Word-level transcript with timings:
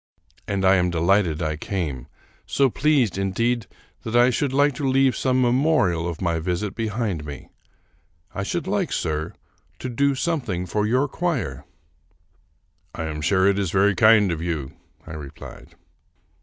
And 0.47 0.65
I 0.65 0.77
am 0.77 0.89
delighted 0.89 1.43
I 1.43 1.57
came; 1.57 2.07
so 2.47 2.71
pleased, 2.71 3.19
indeed, 3.19 3.67
that 4.01 4.15
I 4.15 4.31
should 4.31 4.51
like 4.51 4.73
to 4.77 4.89
leave 4.89 5.15
some 5.15 5.39
memorial 5.39 6.07
of 6.07 6.23
my 6.23 6.39
visit 6.39 6.73
behind 6.73 7.23
me. 7.23 7.49
I 8.33 8.41
should 8.41 8.65
like, 8.65 8.91
sir, 8.91 9.33
to 9.77 9.89
do 9.89 10.15
something 10.15 10.65
for 10.65 10.87
your 10.87 11.07
choir."" 11.07 11.65
I 12.95 13.03
am 13.03 13.21
sure 13.21 13.45
it 13.45 13.59
is 13.59 13.69
very 13.69 13.93
kind 13.93 14.31
of 14.31 14.41
you," 14.41 14.71
I 15.05 15.13
replied. 15.13 15.75